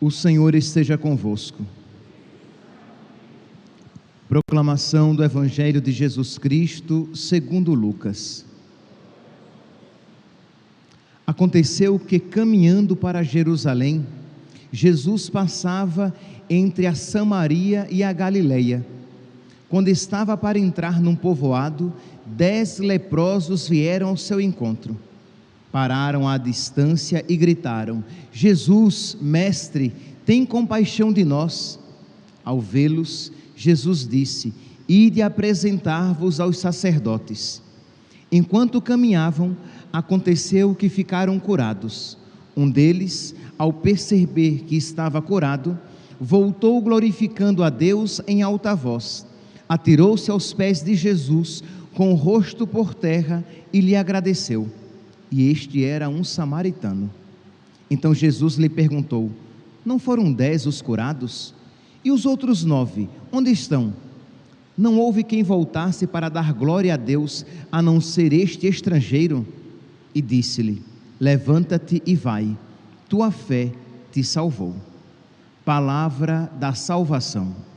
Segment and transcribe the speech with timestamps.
[0.00, 1.66] O Senhor esteja convosco.
[4.28, 8.44] Proclamação do Evangelho de Jesus Cristo, segundo Lucas.
[11.26, 14.06] Aconteceu que, caminhando para Jerusalém,
[14.70, 16.14] Jesus passava
[16.48, 18.86] entre a Samaria e a Galileia.
[19.68, 21.92] Quando estava para entrar num povoado,
[22.24, 24.96] dez leprosos vieram ao seu encontro
[25.70, 29.92] pararam à distância e gritaram: Jesus, mestre,
[30.24, 31.78] tem compaixão de nós.
[32.44, 34.52] Ao vê-los, Jesus disse:
[34.88, 37.62] Ide apresentar-vos aos sacerdotes.
[38.30, 39.56] Enquanto caminhavam,
[39.92, 42.16] aconteceu que ficaram curados.
[42.56, 45.78] Um deles, ao perceber que estava curado,
[46.20, 49.26] voltou glorificando a Deus em alta voz.
[49.68, 51.62] Atirou-se aos pés de Jesus,
[51.94, 54.68] com o rosto por terra, e lhe agradeceu
[55.30, 57.10] e este era um samaritano.
[57.90, 59.30] Então Jesus lhe perguntou:
[59.84, 61.54] Não foram dez os curados?
[62.04, 63.92] E os outros nove, onde estão?
[64.76, 69.46] Não houve quem voltasse para dar glória a Deus, a não ser este estrangeiro?
[70.14, 70.82] E disse-lhe:
[71.18, 72.56] Levanta-te e vai,
[73.08, 73.72] tua fé
[74.12, 74.74] te salvou.
[75.64, 77.67] Palavra da salvação.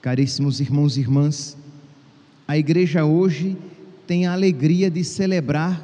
[0.00, 1.58] Caríssimos irmãos e irmãs,
[2.48, 3.54] a igreja hoje
[4.06, 5.78] tem a alegria de celebrar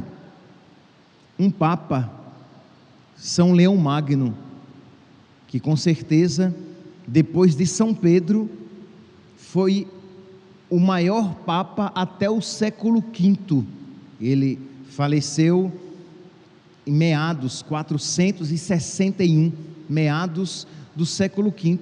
[1.38, 2.10] um Papa,
[3.14, 4.34] São Leão Magno,
[5.46, 6.54] que com certeza,
[7.06, 8.50] depois de São Pedro,
[9.36, 9.86] foi
[10.70, 13.64] o maior Papa até o século V.
[14.18, 15.70] Ele faleceu
[16.86, 19.52] em meados 461,
[19.90, 21.78] meados do século V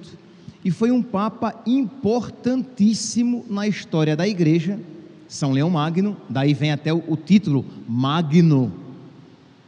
[0.65, 4.79] e foi um papa importantíssimo na história da igreja,
[5.27, 8.73] São Leão Magno, daí vem até o, título Magno,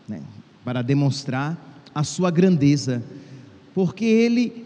[0.08, 0.24] né,
[0.66, 3.04] para demonstrar a sua grandeza,
[3.76, 4.66] porque ele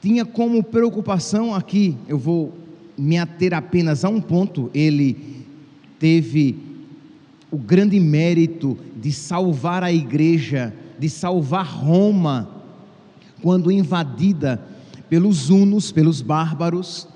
[0.00, 2.56] tinha como preocupação aqui, eu vou
[2.96, 5.44] me ater apenas a um ponto, ele
[5.98, 6.56] teve
[7.50, 12.48] o grande mérito de salvar a igreja, de salvar Roma,
[13.42, 14.74] quando invadida
[15.08, 17.08] pelos hunos, pelos bárbaros.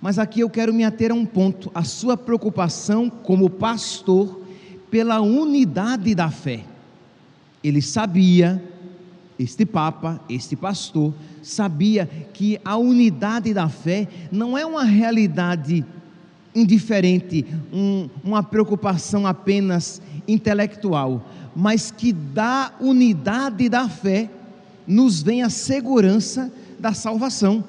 [0.00, 4.40] Mas aqui eu quero me ater a um ponto: a sua preocupação como pastor
[4.90, 6.64] pela unidade da fé.
[7.62, 8.62] Ele sabia,
[9.38, 15.84] este Papa, este pastor, sabia que a unidade da fé não é uma realidade
[16.54, 24.28] indiferente, um, uma preocupação apenas intelectual, mas que da unidade da fé
[24.86, 27.62] nos vem a segurança da salvação.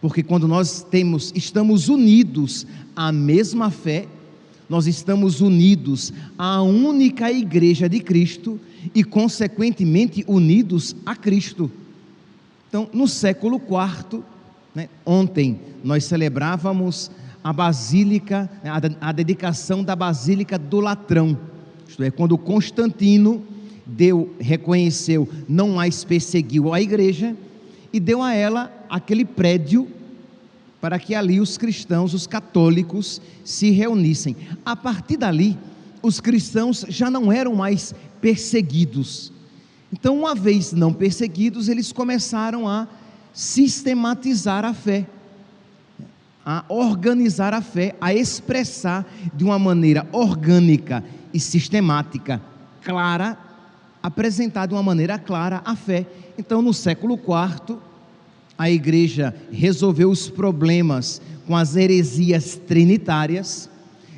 [0.00, 2.66] Porque quando nós temos, estamos unidos
[2.96, 4.06] à mesma fé,
[4.68, 8.58] nós estamos unidos à única igreja de Cristo
[8.94, 11.70] e, consequentemente, unidos a Cristo.
[12.68, 14.22] Então, no século IV,
[14.74, 17.10] né, ontem nós celebrávamos
[17.44, 21.36] a basílica, a, a dedicação da Basílica do Latrão,
[21.86, 23.42] isto é, quando Constantino
[23.84, 27.36] deu, reconheceu, não mais perseguiu a igreja,
[27.92, 29.88] e deu a ela aquele prédio
[30.80, 34.36] para que ali os cristãos, os católicos, se reunissem.
[34.64, 35.56] A partir dali,
[36.02, 39.32] os cristãos já não eram mais perseguidos.
[39.92, 42.88] Então, uma vez não perseguidos, eles começaram a
[43.32, 45.06] sistematizar a fé,
[46.44, 52.42] a organizar a fé, a expressar de uma maneira orgânica e sistemática,
[52.82, 53.38] clara,
[54.02, 56.06] apresentar de uma maneira clara a fé.
[56.36, 57.78] Então, no século IV,
[58.58, 63.68] a igreja resolveu os problemas com as heresias trinitárias,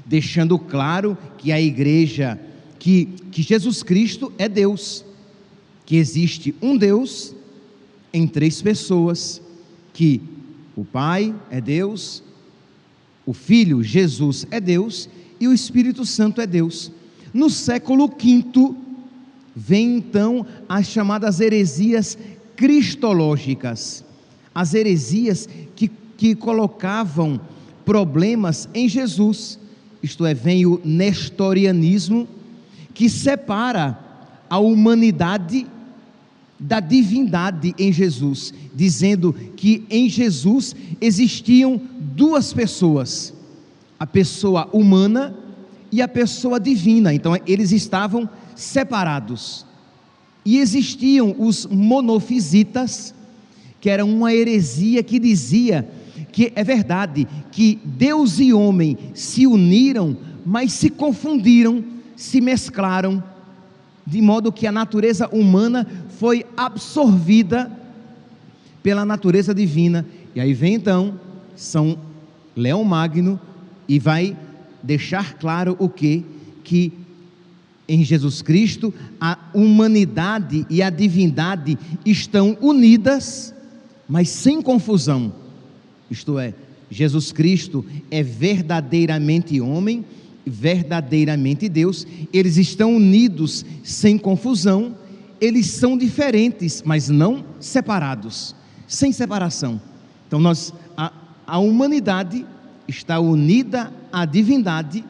[0.06, 2.38] deixando claro que a igreja,
[2.78, 5.04] que, que Jesus Cristo é Deus,
[5.86, 7.34] que existe um Deus
[8.12, 9.40] em três pessoas,
[9.92, 10.20] que
[10.76, 12.22] o Pai é Deus,
[13.26, 15.08] o Filho Jesus é Deus
[15.40, 16.90] e o Espírito Santo é Deus.
[17.32, 18.76] No século V,
[19.54, 22.18] vem então as chamadas heresias
[22.56, 24.04] cristológicas,
[24.54, 27.40] as heresias que, que colocavam
[27.84, 29.58] problemas em Jesus,
[30.02, 32.26] isto é, vem o nestorianismo,
[32.92, 33.98] que separa
[34.48, 35.66] a humanidade
[36.58, 43.34] da divindade em Jesus, dizendo que em Jesus existiam duas pessoas,
[43.98, 45.34] a pessoa humana
[45.90, 48.28] e a pessoa divina, então eles estavam.
[50.44, 53.14] E existiam os monofisitas,
[53.80, 55.88] que era uma heresia que dizia
[56.30, 63.22] que é verdade que Deus e homem se uniram, mas se confundiram se mesclaram,
[64.06, 65.86] de modo que a natureza humana
[66.18, 67.70] foi absorvida
[68.82, 70.06] pela natureza divina.
[70.34, 71.18] E aí vem então
[71.56, 71.98] São
[72.54, 73.40] Leão Magno
[73.88, 74.36] e vai
[74.82, 76.24] deixar claro o que?
[76.62, 76.92] Que
[77.88, 83.54] em Jesus Cristo a humanidade e a divindade estão unidas,
[84.08, 85.32] mas sem confusão.
[86.10, 86.54] Isto é,
[86.90, 90.04] Jesus Cristo é verdadeiramente homem,
[90.46, 94.94] verdadeiramente Deus, eles estão unidos sem confusão,
[95.40, 98.54] eles são diferentes, mas não separados,
[98.86, 99.80] sem separação.
[100.26, 101.12] Então nós a,
[101.46, 102.46] a humanidade
[102.86, 105.04] está unida à divindade,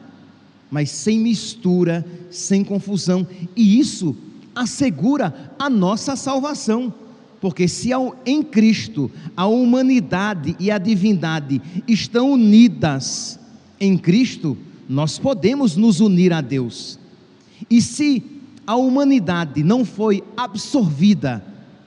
[0.69, 4.15] mas sem mistura, sem confusão, e isso
[4.53, 6.93] assegura a nossa salvação.
[7.41, 7.89] Porque se
[8.25, 13.39] em Cristo a humanidade e a divindade estão unidas
[13.79, 14.57] em Cristo,
[14.87, 16.97] nós podemos nos unir a Deus.
[17.69, 18.23] E se
[18.65, 21.43] a humanidade não foi absorvida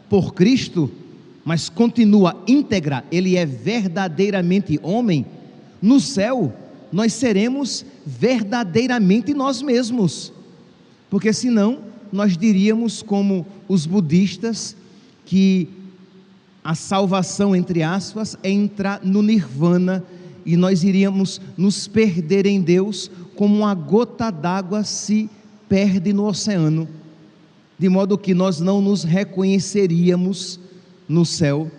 [0.09, 0.91] por Cristo,
[1.45, 5.27] mas continua íntegra, ele é verdadeiramente homem,
[5.81, 6.53] no céu
[6.93, 10.33] nós seremos verdadeiramente nós mesmos.
[11.11, 14.75] Porque senão nós diríamos como os budistas
[15.27, 15.69] que
[16.65, 20.03] a salvação entre aspas é entrar no nirvana
[20.45, 25.29] e nós iríamos nos perder em Deus como uma gota d'água se
[25.69, 26.89] perde no oceano,
[27.79, 30.59] de modo que nós não nos reconheceríamos
[31.07, 31.71] no céu,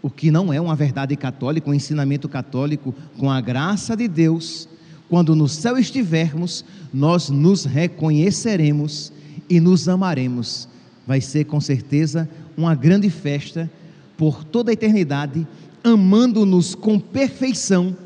[0.00, 4.68] o que não é uma verdade católica, um ensinamento católico, com a graça de Deus,
[5.08, 9.12] quando no céu estivermos, nós nos reconheceremos
[9.48, 10.68] e nos amaremos.
[11.06, 13.70] Vai ser com certeza uma grande festa
[14.16, 15.46] por toda a eternidade,
[15.84, 17.96] amando-nos com perfeição,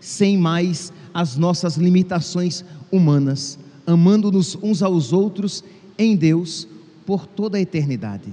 [0.00, 5.62] sem mais as nossas limitações humanas, amando-nos uns aos outros
[5.98, 6.66] em Deus
[7.06, 8.32] por toda a eternidade.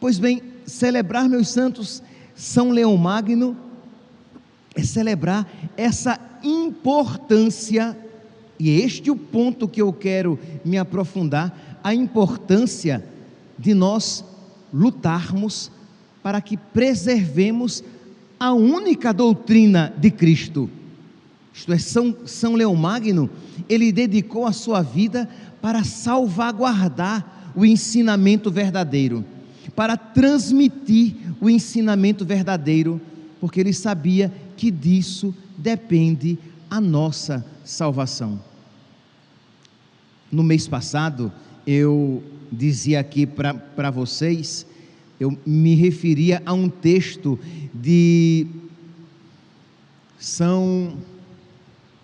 [0.00, 2.02] Pois bem, celebrar meus santos
[2.34, 3.56] São Leão Magno
[4.74, 7.96] é celebrar essa importância,
[8.58, 13.04] e este é o ponto que eu quero me aprofundar, a importância
[13.58, 14.24] de nós
[14.72, 15.70] lutarmos
[16.22, 17.82] para que preservemos
[18.38, 20.68] a única doutrina de Cristo.
[21.52, 23.30] Isto é, São, São Leão Magno,
[23.68, 25.28] ele dedicou a sua vida
[25.62, 29.24] para salvaguardar o ensinamento verdadeiro,
[29.74, 33.00] para transmitir o ensinamento verdadeiro,
[33.40, 36.38] porque ele sabia que disso depende
[36.68, 38.40] a nossa salvação.
[40.30, 41.32] No mês passado,
[41.66, 44.66] eu dizia aqui para vocês,
[45.18, 47.38] eu me referia a um texto
[47.72, 48.46] de
[50.18, 50.96] São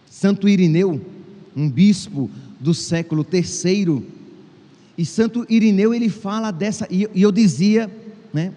[0.08, 1.04] Santo Irineu,
[1.54, 4.02] um bispo do século III,
[4.96, 7.90] e Santo Irineu ele fala dessa, e eu dizia,
[8.32, 8.52] né,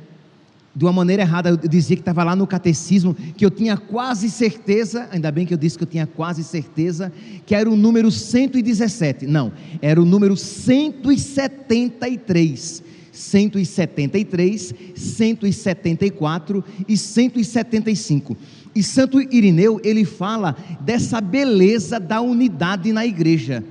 [0.75, 4.29] de uma maneira errada, eu dizia que estava lá no catecismo, que eu tinha quase
[4.29, 7.13] certeza, ainda bem que eu disse que eu tinha quase certeza,
[7.45, 9.25] que era o número 117.
[9.25, 12.83] Não, era o número 173.
[13.11, 18.35] 173, 174 e 175.
[18.75, 23.63] E Santo Irineu, ele fala dessa beleza da unidade na igreja.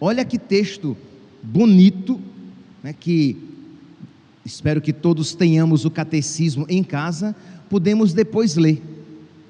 [0.00, 0.96] Olha que texto
[1.42, 2.20] bonito,
[2.80, 3.36] né, que
[4.44, 7.34] espero que todos tenhamos o catecismo em casa,
[7.68, 8.82] podemos depois ler.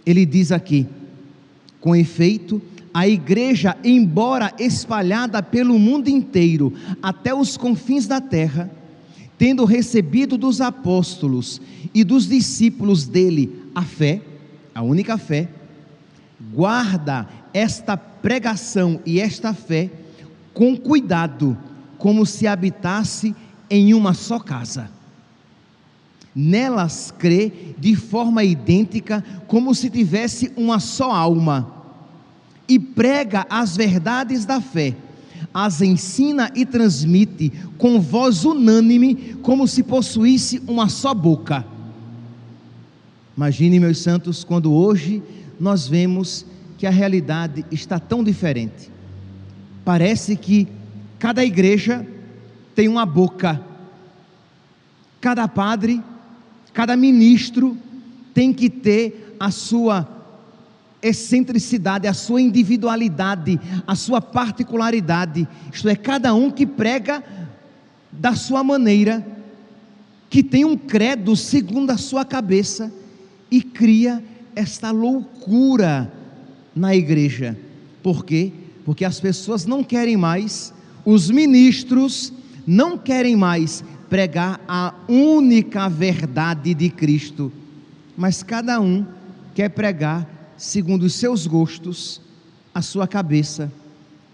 [0.04, 0.86] Ele diz aqui:
[1.80, 2.60] com efeito,
[2.94, 6.72] a igreja, embora espalhada pelo mundo inteiro,
[7.02, 8.70] até os confins da terra,
[9.38, 11.60] tendo recebido dos apóstolos
[11.94, 14.20] e dos discípulos dele a fé,
[14.74, 15.48] a única fé,
[16.52, 19.90] guarda esta pregação e esta fé
[20.52, 21.56] com cuidado,
[21.98, 23.34] como se habitasse
[23.72, 24.90] em uma só casa.
[26.34, 31.72] Nelas crê de forma idêntica, como se tivesse uma só alma,
[32.68, 34.94] e prega as verdades da fé,
[35.54, 41.64] as ensina e transmite com voz unânime, como se possuísse uma só boca.
[43.34, 45.22] Imagine, meus santos, quando hoje
[45.58, 46.44] nós vemos
[46.76, 48.90] que a realidade está tão diferente.
[49.82, 50.68] Parece que
[51.18, 52.06] cada igreja
[52.74, 53.60] tem uma boca.
[55.20, 56.02] Cada padre,
[56.72, 57.76] cada ministro
[58.34, 60.08] tem que ter a sua
[61.02, 65.48] excentricidade, a sua individualidade, a sua particularidade.
[65.72, 67.22] Isto é, cada um que prega
[68.10, 69.26] da sua maneira,
[70.30, 72.92] que tem um credo segundo a sua cabeça
[73.50, 74.22] e cria
[74.54, 76.12] esta loucura
[76.74, 77.58] na igreja.
[78.02, 78.52] Por quê?
[78.84, 80.72] Porque as pessoas não querem mais
[81.04, 82.32] os ministros
[82.66, 87.52] não querem mais pregar a única verdade de Cristo,
[88.16, 89.06] mas cada um
[89.54, 92.20] quer pregar segundo os seus gostos,
[92.74, 93.72] a sua cabeça.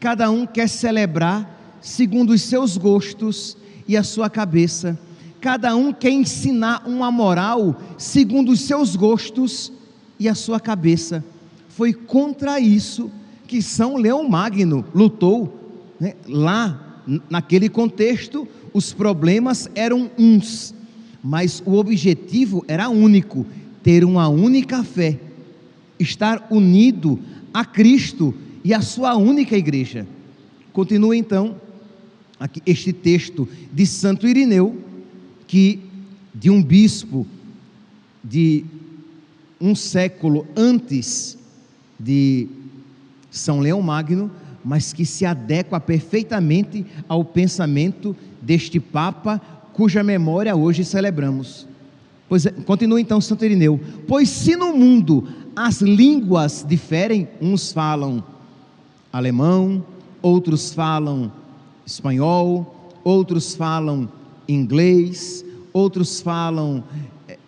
[0.00, 3.56] Cada um quer celebrar segundo os seus gostos
[3.86, 4.98] e a sua cabeça.
[5.40, 9.72] Cada um quer ensinar uma moral segundo os seus gostos
[10.18, 11.24] e a sua cabeça.
[11.68, 13.10] Foi contra isso
[13.46, 15.54] que São Leão Magno lutou.
[15.98, 16.14] Né?
[16.26, 16.87] Lá,
[17.30, 20.74] naquele contexto, os problemas eram uns,
[21.22, 23.46] mas o objetivo era único:
[23.82, 25.18] ter uma única fé,
[25.98, 27.18] estar unido
[27.52, 30.06] a Cristo e a sua única igreja.
[30.72, 31.56] Continua então
[32.38, 34.76] aqui este texto de Santo Irineu,
[35.46, 35.80] que
[36.34, 37.26] de um bispo
[38.22, 38.64] de
[39.60, 41.36] um século antes
[41.98, 42.46] de
[43.30, 44.30] São Leão Magno,
[44.64, 49.40] mas que se adequa perfeitamente ao pensamento deste Papa,
[49.72, 51.66] cuja memória hoje celebramos.
[52.28, 58.22] Pois, é, continua então Santo Irineu: Pois se no mundo as línguas diferem, uns falam
[59.12, 59.84] alemão,
[60.20, 61.32] outros falam
[61.86, 64.08] espanhol, outros falam
[64.46, 66.84] inglês, outros falam
[67.26, 67.38] é,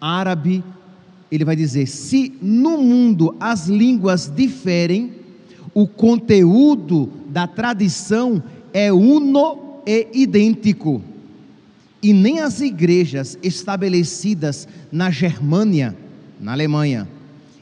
[0.00, 0.62] árabe.
[1.30, 5.13] Ele vai dizer: se no mundo as línguas diferem,
[5.74, 8.40] o conteúdo da tradição
[8.72, 11.02] é uno e idêntico.
[12.00, 15.96] E nem as igrejas estabelecidas na Germânia,
[16.40, 17.08] na Alemanha,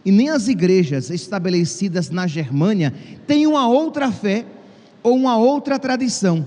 [0.05, 2.93] e nem as igrejas estabelecidas na Germânia
[3.27, 4.45] têm uma outra fé
[5.03, 6.47] ou uma outra tradição.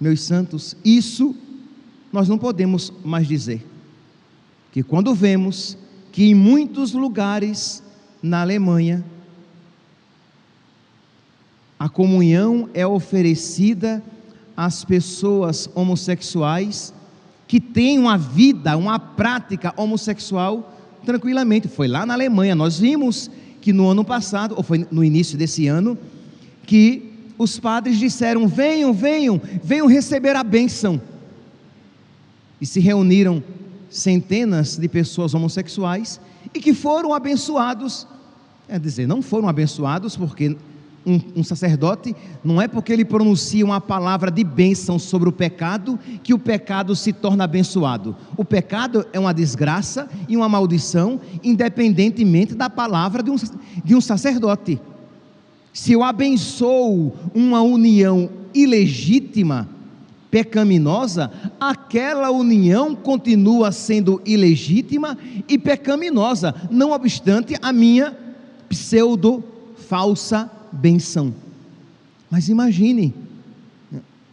[0.00, 1.34] Meus santos, isso
[2.12, 3.66] nós não podemos mais dizer.
[4.70, 5.76] Que quando vemos
[6.12, 7.82] que em muitos lugares
[8.22, 9.04] na Alemanha
[11.82, 14.00] a comunhão é oferecida
[14.56, 16.94] às pessoas homossexuais
[17.48, 21.66] que têm uma vida, uma prática homossexual tranquilamente.
[21.66, 23.28] Foi lá na Alemanha, nós vimos
[23.60, 25.98] que no ano passado, ou foi no início desse ano,
[26.64, 31.02] que os padres disseram: venham, venham, venham receber a bênção.
[32.60, 33.42] E se reuniram
[33.90, 36.20] centenas de pessoas homossexuais
[36.54, 38.06] e que foram abençoados.
[38.68, 40.56] É dizer, não foram abençoados porque
[41.04, 45.98] um, um, sacerdote, não é porque ele pronuncia uma palavra de bênção sobre o pecado
[46.22, 48.16] que o pecado se torna abençoado.
[48.36, 53.36] O pecado é uma desgraça e uma maldição, independentemente da palavra de um,
[53.84, 54.80] de um sacerdote.
[55.72, 59.68] Se eu abençoo uma união ilegítima,
[60.30, 61.30] pecaminosa,
[61.60, 65.18] aquela união continua sendo ilegítima
[65.48, 68.16] e pecaminosa, não obstante a minha
[68.68, 69.44] pseudo
[69.76, 71.34] falsa benção.
[72.30, 73.14] Mas imagine,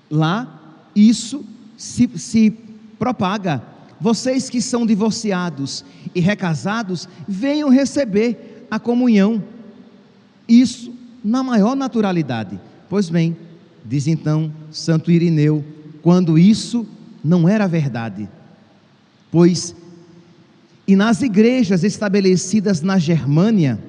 [0.10, 1.46] lá isso
[1.78, 2.52] se, se
[2.98, 3.62] propaga.
[4.00, 5.84] Vocês que são divorciados
[6.16, 9.44] e recasados, venham receber a comunhão.
[10.48, 10.94] Isso
[11.24, 12.60] na maior naturalidade.
[12.90, 13.36] Pois bem,
[13.86, 15.64] diz então Santo Irineu,
[16.02, 16.88] quando isso
[17.24, 18.30] não era verdade.
[19.32, 19.76] Pois,
[20.88, 23.80] e nas igrejas estabelecidas na Germânia,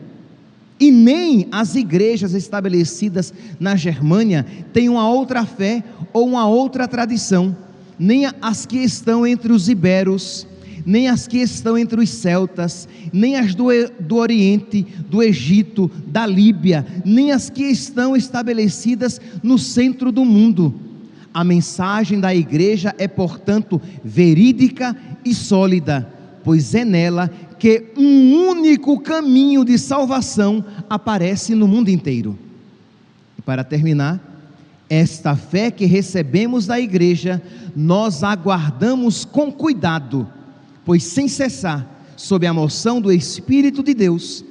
[0.80, 7.54] e nem as igrejas estabelecidas na Germânia têm uma outra fé ou uma outra tradição,
[7.98, 10.46] nem as que estão entre os iberos,
[10.86, 13.66] nem as que estão entre os celtas, nem as do,
[14.00, 20.74] do Oriente, do Egito, da Líbia, nem as que estão estabelecidas no centro do mundo.
[21.32, 26.10] A mensagem da igreja é, portanto, verídica e sólida,
[26.42, 32.38] pois é nela que um único caminho de salvação aparece no mundo inteiro.
[33.38, 34.20] E para terminar,
[34.88, 37.40] esta fé que recebemos da igreja,
[37.76, 40.26] nós aguardamos com cuidado,
[40.84, 44.44] pois sem cessar, sob a moção do Espírito de Deus,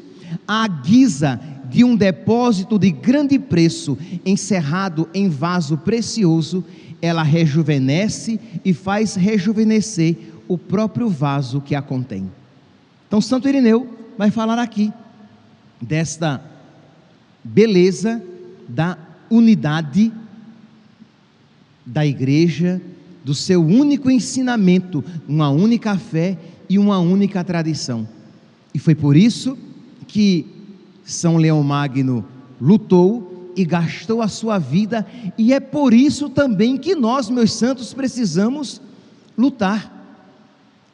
[0.48, 6.64] à guisa de um depósito de grande preço, encerrado em vaso precioso,
[7.02, 10.18] ela rejuvenesce e faz rejuvenescer
[10.50, 12.30] o próprio vaso que a contém.
[13.08, 13.88] Então, Santo Irineu
[14.18, 14.92] vai falar aqui
[15.80, 16.44] desta
[17.44, 18.22] beleza
[18.68, 18.98] da
[19.30, 20.12] unidade
[21.86, 22.82] da igreja,
[23.24, 26.38] do seu único ensinamento, uma única fé
[26.68, 28.08] e uma única tradição.
[28.74, 29.56] E foi por isso
[30.08, 30.48] que
[31.04, 32.26] São Leão Magno
[32.60, 35.06] lutou e gastou a sua vida,
[35.38, 38.82] e é por isso também que nós, meus santos, precisamos
[39.38, 39.99] lutar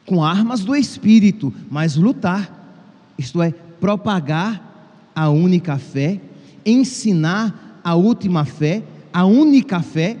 [0.06, 6.20] com armas do espírito, mas lutar, isto é, propagar a única fé,
[6.64, 8.82] ensinar a última fé,
[9.12, 10.16] a única fé,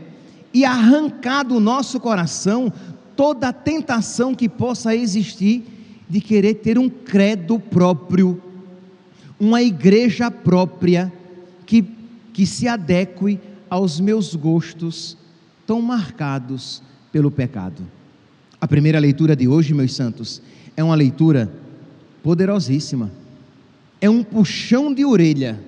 [0.52, 2.72] e arrancar do nosso coração
[3.14, 5.64] toda a tentação que possa existir
[6.08, 8.42] de querer ter um credo próprio,
[9.38, 11.12] uma igreja própria
[11.66, 11.84] que,
[12.32, 13.38] que se adeque
[13.68, 15.16] aos meus gostos
[15.66, 17.82] tão marcados pelo pecado.
[18.60, 20.40] A primeira leitura de hoje, meus santos,
[20.76, 21.52] é uma leitura
[22.22, 23.10] poderosíssima.
[24.00, 25.60] É um puxão de orelha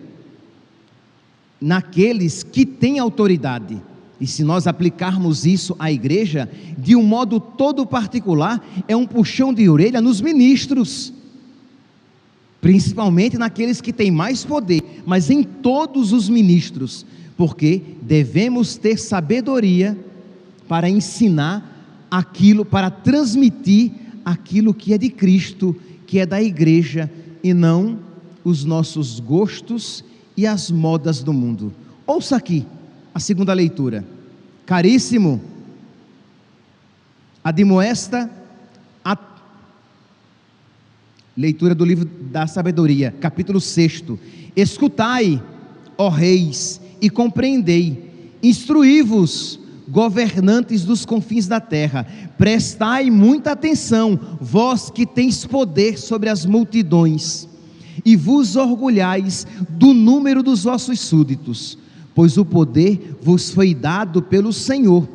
[1.61, 3.81] naqueles que têm autoridade.
[4.21, 9.53] E se nós aplicarmos isso à igreja, de um modo todo particular, é um puxão
[9.53, 11.13] de orelha nos ministros,
[12.61, 19.97] principalmente naqueles que têm mais poder, mas em todos os ministros, porque devemos ter sabedoria
[20.67, 21.78] para ensinar
[22.11, 23.93] aquilo, para transmitir
[24.25, 25.75] aquilo que é de Cristo,
[26.07, 27.11] que é da igreja,
[27.43, 27.99] e não
[28.45, 30.05] os nossos gostos
[30.37, 31.73] e as modas do mundo.
[32.07, 32.67] Ouça aqui
[33.15, 34.05] a segunda leitura.
[34.65, 35.41] Caríssimo,
[37.43, 38.31] admoesta
[39.05, 39.19] a
[41.37, 44.05] leitura do livro da sabedoria, capítulo 6.
[44.55, 45.43] Escutai,
[45.97, 55.07] ó reis, e compreendei, instruí-vos, governantes dos confins da terra, prestai muita atenção, vós que
[55.07, 57.49] tens poder sobre as multidões,
[58.05, 61.79] e vos orgulhais do número dos vossos súditos,
[62.15, 65.09] pois o poder vos foi dado pelo Senhor,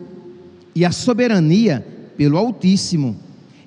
[0.75, 1.85] e a soberania
[2.17, 3.15] pelo Altíssimo.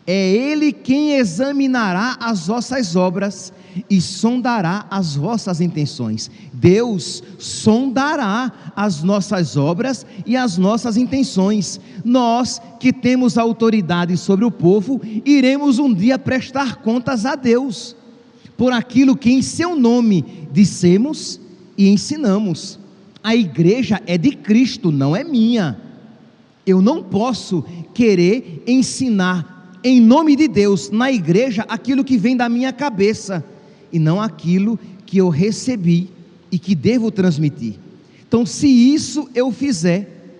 [0.06, 3.52] É Ele quem examinará as vossas obras
[3.90, 6.30] e sondará as vossas intenções.
[6.52, 11.80] Deus sondará as nossas obras e as nossas intenções.
[12.04, 17.96] Nós que temos autoridade sobre o povo, iremos um dia prestar contas a Deus
[18.56, 21.40] por aquilo que em seu nome dissemos
[21.76, 22.78] e ensinamos.
[23.22, 25.78] A igreja é de Cristo, não é minha.
[26.64, 29.55] Eu não posso querer ensinar
[29.86, 33.44] em nome de Deus, na igreja, aquilo que vem da minha cabeça
[33.92, 36.10] e não aquilo que eu recebi
[36.50, 37.76] e que devo transmitir.
[38.26, 40.34] Então, se isso eu fizer,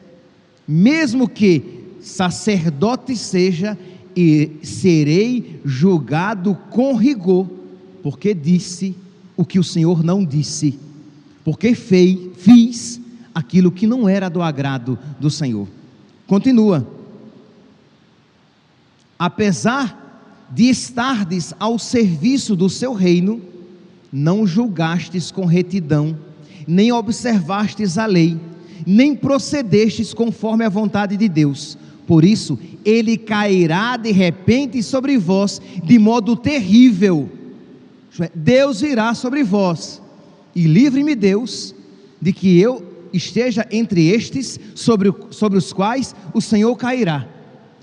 [0.67, 1.63] mesmo que
[2.01, 3.79] sacerdote seja,
[4.17, 7.47] e serei julgado com rigor,
[8.03, 8.97] porque disse
[9.37, 10.77] o que o Senhor não disse,
[11.45, 13.01] porque fei, fiz
[13.33, 15.69] aquilo que não era do agrado do Senhor.
[16.27, 16.96] Continua
[19.19, 20.07] apesar
[20.51, 23.41] de estardes ao serviço do seu reino,
[24.13, 26.17] não julgastes com retidão,
[26.67, 28.39] nem observastes a lei,
[28.87, 31.77] nem procedestes conforme a vontade de Deus.
[32.07, 37.29] Por isso, ele cairá de repente sobre vós de modo terrível.
[38.35, 40.01] Deus virá sobre vós,
[40.55, 41.75] e livre-me Deus
[42.23, 47.36] de que eu esteja entre estes sobre, sobre os quais o Senhor cairá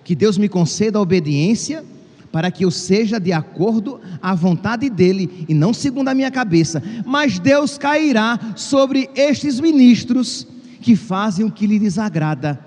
[0.04, 1.84] que Deus me conceda a obediência
[2.32, 6.82] para que eu seja de acordo à vontade dele e não segundo a minha cabeça.
[7.06, 10.48] Mas Deus cairá sobre estes ministros
[10.82, 12.60] que fazem o que lhe desagrada.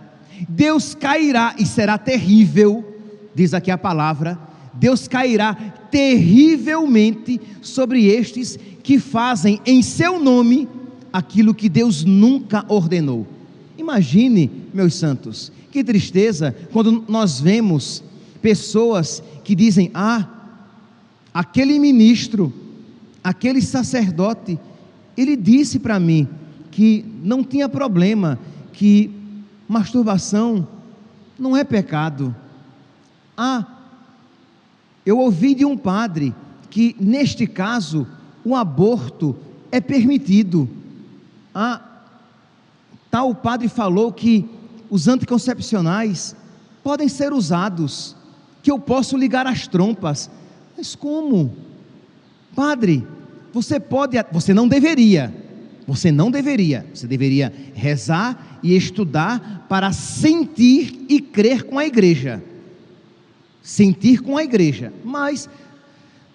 [0.49, 2.96] Deus cairá e será terrível,
[3.35, 4.38] diz aqui a palavra.
[4.72, 5.55] Deus cairá
[5.90, 10.68] terrivelmente sobre estes que fazem em seu nome
[11.12, 13.27] aquilo que Deus nunca ordenou.
[13.77, 18.03] Imagine, meus santos, que tristeza quando nós vemos
[18.41, 20.27] pessoas que dizem: Ah,
[21.35, 22.51] aquele ministro,
[23.23, 24.59] aquele sacerdote,
[25.15, 26.27] ele disse para mim
[26.71, 28.39] que não tinha problema,
[28.73, 29.11] que
[29.69, 30.67] masturbação
[31.39, 32.35] não é pecado.
[33.37, 33.67] Ah,
[35.05, 36.35] eu ouvi de um padre
[36.71, 38.07] que neste caso
[38.43, 39.37] o aborto
[39.71, 40.67] é permitido.
[41.55, 41.83] Ah,
[43.11, 44.56] tal padre falou que
[44.90, 46.37] os anticoncepcionais
[46.83, 48.16] podem ser usados,
[48.62, 50.31] que eu posso ligar as trompas.
[50.77, 51.57] Mas como?
[52.55, 53.07] Padre,
[53.53, 55.35] você pode, você não deveria,
[55.87, 62.42] você não deveria, você deveria rezar e estudar para sentir e crer com a igreja.
[63.62, 65.49] Sentir com a igreja, mas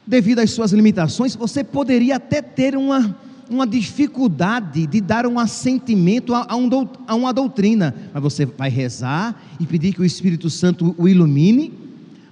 [0.06, 3.16] devido às suas limitações, você poderia até ter uma
[3.52, 6.70] uma dificuldade de dar um assentimento a, a, um,
[7.06, 11.74] a uma doutrina, mas você vai rezar e pedir que o Espírito Santo o ilumine,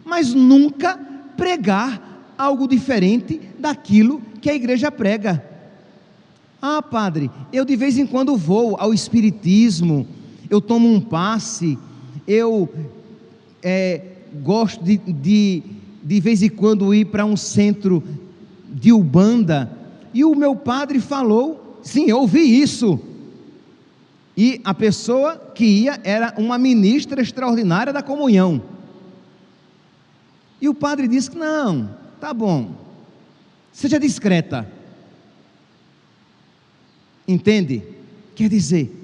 [0.05, 0.97] mas nunca
[1.35, 5.43] pregar algo diferente daquilo que a igreja prega.
[6.61, 10.07] Ah, padre, eu de vez em quando vou ao Espiritismo,
[10.49, 11.77] eu tomo um passe,
[12.25, 12.69] eu
[13.61, 14.01] é,
[14.41, 15.63] gosto de, de,
[16.01, 18.01] de vez em quando ir para um centro
[18.69, 19.78] de Ubanda,
[20.13, 22.99] e o meu padre falou, sim, eu ouvi isso.
[24.35, 28.61] E a pessoa que ia era uma ministra extraordinária da comunhão.
[30.61, 32.71] E o padre disse: Não, tá bom,
[33.73, 34.65] seja discreta.
[37.27, 37.83] Entende?
[38.33, 38.95] Quer dizer,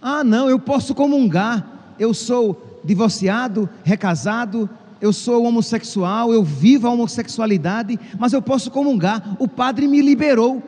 [0.00, 4.70] ah, não, eu posso comungar, eu sou divorciado, recasado,
[5.04, 9.36] eu sou homossexual, eu vivo a homossexualidade, mas eu posso comungar.
[9.38, 10.62] O padre me liberou,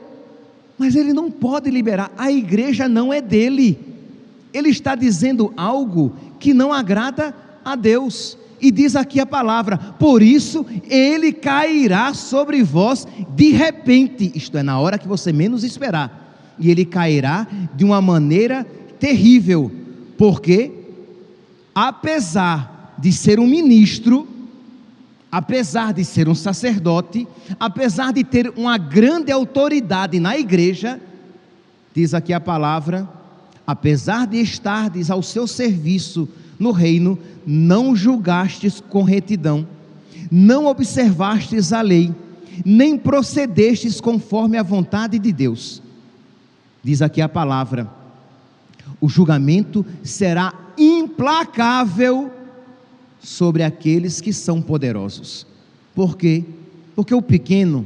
[0.77, 3.79] mas ele não pode liberar, a igreja não é dele.
[4.53, 8.37] Ele está dizendo algo que não agrada a Deus.
[8.61, 14.63] E diz aqui a palavra: por isso ele cairá sobre vós de repente, isto é,
[14.63, 18.67] na hora que você menos esperar e ele cairá de uma maneira
[18.99, 19.73] terrível,
[20.19, 20.73] porque,
[21.75, 24.27] apesar de ser um ministro,
[25.31, 27.27] apesar de ser um sacerdote,
[27.59, 31.01] apesar de ter uma grande autoridade na igreja,
[31.95, 33.09] diz aqui a palavra,
[33.67, 36.29] apesar de estardes ao seu serviço
[36.59, 39.67] no reino, não julgastes com retidão,
[40.31, 42.13] não observastes a lei,
[42.65, 45.83] nem procedestes conforme a vontade de Deus.
[46.83, 47.91] Diz aqui a palavra:
[49.01, 52.31] o julgamento será implacável
[53.27, 55.45] sobre aqueles que são poderosos.
[55.97, 56.45] Por quê?
[56.95, 57.85] Porque o pequeno,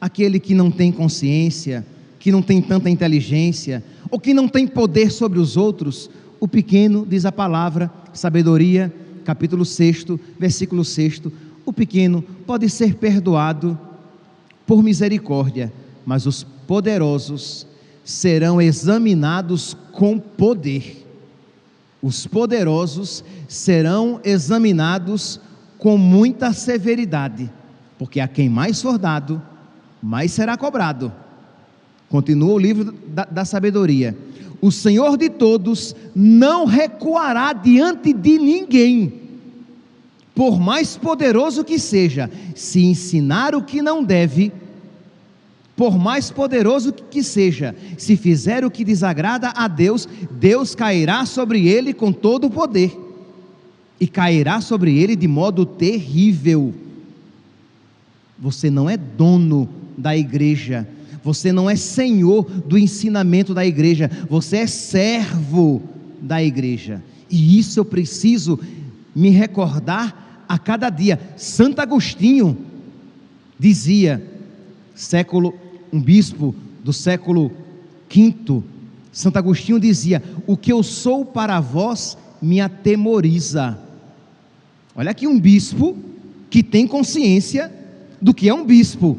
[0.00, 1.86] aquele que não tem consciência,
[2.18, 6.08] que não tem tanta inteligência, ou que não tem poder sobre os outros,
[6.40, 8.90] o pequeno, diz a palavra, sabedoria,
[9.22, 10.06] capítulo 6,
[10.38, 11.24] versículo 6,
[11.66, 13.78] o pequeno pode ser perdoado
[14.66, 15.70] por misericórdia,
[16.06, 17.66] mas os poderosos
[18.02, 21.06] serão examinados com poder.
[22.02, 25.40] Os poderosos serão examinados
[25.78, 27.50] com muita severidade,
[27.98, 29.42] porque a quem mais for dado,
[30.02, 31.12] mais será cobrado.
[32.08, 34.16] Continua o livro da, da sabedoria.
[34.60, 39.12] O Senhor de todos não recuará diante de ninguém,
[40.34, 44.52] por mais poderoso que seja, se ensinar o que não deve,
[45.78, 51.68] por mais poderoso que seja, se fizer o que desagrada a Deus, Deus cairá sobre
[51.68, 52.98] ele com todo o poder,
[54.00, 56.74] e cairá sobre ele de modo terrível.
[58.40, 60.84] Você não é dono da igreja,
[61.22, 65.80] você não é senhor do ensinamento da igreja, você é servo
[66.20, 68.58] da igreja, e isso eu preciso
[69.14, 71.20] me recordar a cada dia.
[71.36, 72.58] Santo Agostinho
[73.56, 74.20] dizia,
[74.96, 75.54] século
[75.92, 77.50] um bispo do século
[78.10, 78.62] V,
[79.12, 83.78] Santo Agostinho dizia: O que eu sou para vós me atemoriza.
[84.94, 85.96] Olha aqui um bispo
[86.50, 87.72] que tem consciência
[88.20, 89.18] do que é um bispo.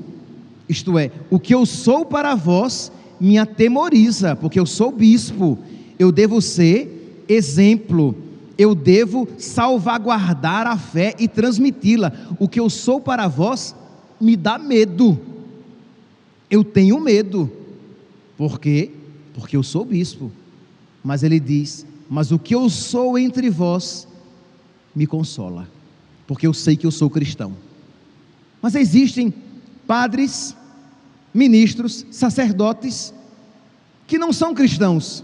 [0.68, 5.58] Isto é, o que eu sou para vós me atemoriza, porque eu sou bispo.
[5.98, 8.16] Eu devo ser exemplo.
[8.58, 12.12] Eu devo salvaguardar a fé e transmiti-la.
[12.40, 13.76] O que eu sou para vós
[14.20, 15.20] me dá medo.
[16.50, 17.52] Eu tenho medo.
[18.38, 18.92] Por quê?
[19.34, 20.32] Porque eu sou bispo.
[21.04, 24.08] Mas ele diz: Mas o que eu sou entre vós
[24.96, 25.70] me consola,
[26.28, 27.56] porque eu sei que eu sou cristão.
[28.62, 29.34] Mas existem
[29.88, 30.56] padres,
[31.34, 33.14] ministros, sacerdotes
[34.06, 35.24] que não são cristãos,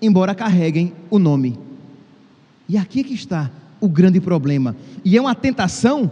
[0.00, 1.58] embora carreguem o nome.
[2.68, 4.76] E aqui é que está o grande problema.
[5.04, 6.10] E é uma tentação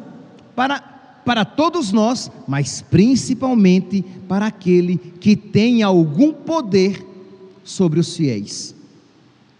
[0.55, 0.92] para
[1.25, 7.07] para todos nós, mas principalmente para aquele que tem algum poder
[7.65, 8.75] sobre os fiéis.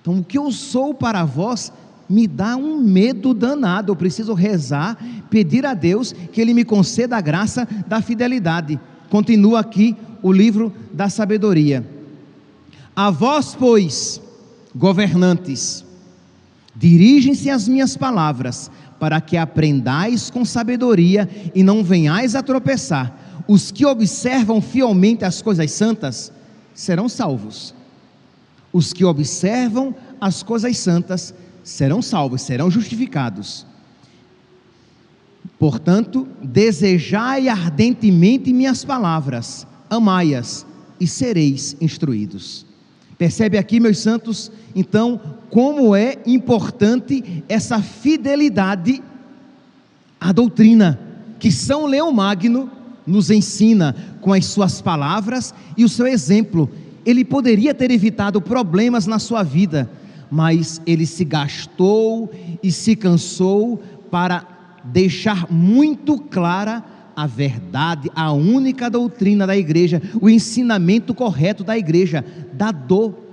[0.01, 1.73] Então, o que eu sou para vós
[2.09, 3.93] me dá um medo danado.
[3.93, 4.99] Eu preciso rezar,
[5.31, 8.79] pedir a Deus que Ele me conceda a graça da fidelidade.
[9.09, 11.87] Continua aqui o livro da sabedoria.
[12.95, 14.21] A vós, pois,
[14.75, 15.85] governantes,
[16.75, 18.71] dirigem-se as minhas palavras
[19.03, 23.43] para que aprendais com sabedoria e não venhais a tropeçar.
[23.49, 26.33] Os que observam fielmente as coisas santas
[26.73, 27.75] serão salvos.
[28.73, 31.35] Os que observam as coisas santas
[31.65, 33.67] serão salvos, serão justificados.
[35.59, 40.65] Portanto, desejai ardentemente minhas palavras, amai-as
[41.01, 42.65] e sereis instruídos.
[43.19, 45.21] Percebe aqui, meus santos, então,
[45.53, 49.03] como é importante essa fidelidade
[50.19, 50.99] à doutrina
[51.39, 52.71] que São Leão Magno
[53.07, 56.71] nos ensina com as suas palavras e o seu exemplo.
[57.05, 59.91] Ele poderia ter evitado problemas na sua vida,
[60.31, 64.47] mas ele se gastou e se cansou para
[64.85, 66.83] deixar muito clara
[67.15, 73.32] a verdade, a única doutrina da igreja, o ensinamento correto da igreja, da dor.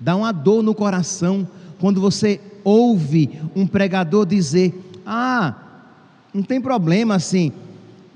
[0.00, 1.46] Dá uma dor no coração
[1.80, 5.54] quando você ouve um pregador dizer: Ah,
[6.32, 7.52] não tem problema assim,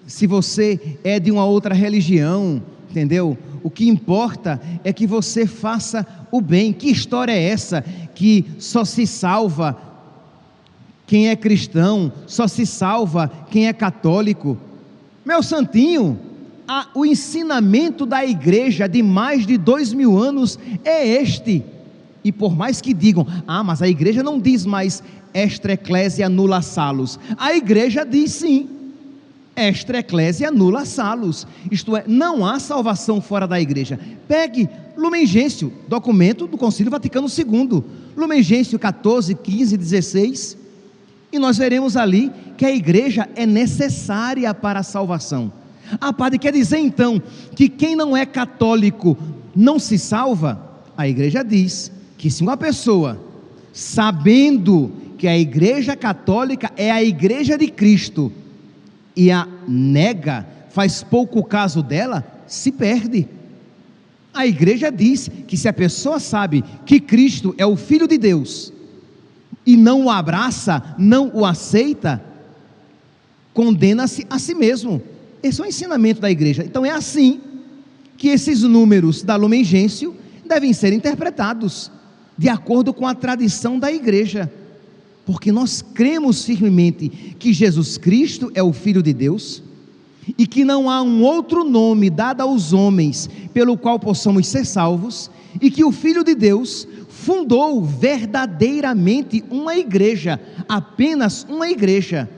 [0.06, 3.36] se você é de uma outra religião, entendeu?
[3.62, 6.72] O que importa é que você faça o bem.
[6.72, 7.82] Que história é essa
[8.14, 9.76] que só se salva
[11.06, 14.58] quem é cristão, só se salva quem é católico?
[15.24, 16.18] Meu santinho,
[16.66, 21.64] a, o ensinamento da igreja de mais de dois mil anos é este.
[22.24, 25.02] E por mais que digam, ah, mas a igreja não diz mais
[25.35, 27.18] extra eclésia nula salos.
[27.37, 28.68] A igreja diz sim.
[29.54, 31.46] Extra eclésia nula salos.
[31.70, 33.98] Isto é, não há salvação fora da igreja.
[34.28, 37.82] Pegue Lumen Gentium, documento do Concílio Vaticano II.
[38.16, 40.58] Lumen Gentium 14, 15 16.
[41.32, 45.52] E nós veremos ali que a igreja é necessária para a salvação.
[46.00, 47.20] Ah, padre, quer dizer então
[47.54, 49.16] que quem não é católico
[49.54, 50.70] não se salva?
[50.96, 51.90] A igreja diz
[52.22, 53.20] que se uma pessoa,
[53.72, 58.30] sabendo que a igreja católica é a igreja de Cristo,
[59.16, 63.26] e a nega, faz pouco caso dela, se perde.
[64.32, 68.72] A igreja diz que se a pessoa sabe que Cristo é o Filho de Deus
[69.66, 72.22] e não o abraça, não o aceita,
[73.52, 75.02] condena-se a si mesmo.
[75.42, 76.62] Esse é o ensinamento da igreja.
[76.64, 77.40] Então é assim
[78.16, 80.14] que esses números da Lumen Gentium
[80.46, 81.90] devem ser interpretados
[82.42, 84.52] de acordo com a tradição da igreja,
[85.24, 89.62] porque nós cremos firmemente que Jesus Cristo é o Filho de Deus
[90.37, 95.31] e que não há um outro nome dado aos homens pelo qual possamos ser salvos,
[95.61, 102.28] e que o Filho de Deus fundou verdadeiramente uma igreja, apenas uma igreja,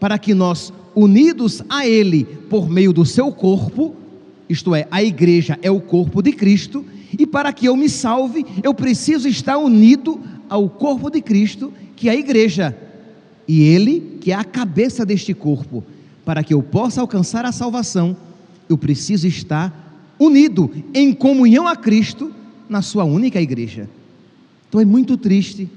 [0.00, 3.94] para que nós, unidos a Ele por meio do seu corpo,
[4.48, 6.86] isto é, a igreja é o corpo de Cristo,
[7.18, 12.08] e para que eu me salve, eu preciso estar unido ao corpo de Cristo, que
[12.08, 12.76] é a igreja.
[13.46, 15.84] E Ele, que é a cabeça deste corpo,
[16.24, 18.16] para que eu possa alcançar a salvação,
[18.68, 22.32] eu preciso estar unido em comunhão a Cristo
[22.68, 23.88] na sua única igreja.
[24.68, 25.68] Então é muito triste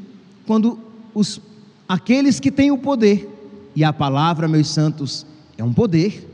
[0.45, 0.79] quando
[1.13, 1.41] os,
[1.87, 3.29] aqueles que têm o poder,
[3.75, 5.25] e a palavra, meus santos,
[5.57, 6.25] é um poder.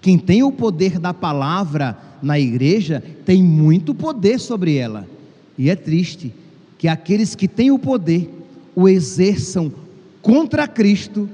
[0.00, 5.06] Quem tem o poder da palavra na igreja tem muito poder sobre ela.
[5.56, 6.32] E é triste
[6.78, 8.30] que aqueles que têm o poder
[8.74, 9.72] o exerçam
[10.22, 11.28] contra Cristo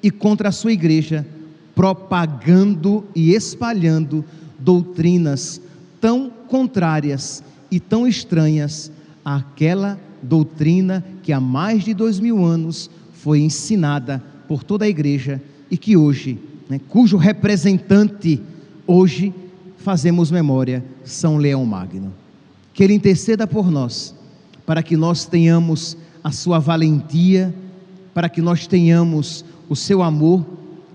[0.00, 1.26] e contra a sua igreja,
[1.74, 4.24] propagando e espalhando
[4.58, 5.60] doutrinas
[6.00, 8.92] tão contrárias e tão estranhas
[9.24, 15.42] àquela doutrina que há mais de dois mil anos foi ensinada por toda a igreja
[15.70, 18.40] e que hoje, né, cujo representante
[18.86, 19.32] hoje
[19.78, 22.12] fazemos memória, São Leão Magno.
[22.72, 24.14] Que ele interceda por nós,
[24.66, 27.54] para que nós tenhamos a sua valentia,
[28.12, 30.44] para que nós tenhamos o seu amor,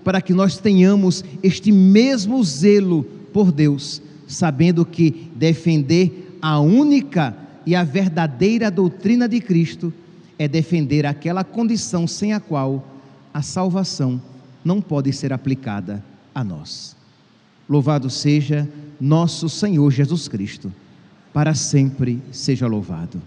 [0.02, 7.76] para que nós tenhamos este mesmo zelo por Deus, sabendo que defender a única e
[7.76, 9.92] a verdadeira doutrina de Cristo
[10.38, 12.84] é defender aquela condição sem a qual
[13.32, 14.20] a salvação
[14.64, 16.02] não pode ser aplicada
[16.34, 16.96] a nós.
[17.68, 18.68] Louvado seja
[19.00, 20.72] nosso Senhor Jesus Cristo,
[21.32, 23.20] para sempre seja louvado.